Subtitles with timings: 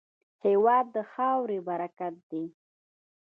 [0.45, 2.43] هېواد د خاورې برکت دی.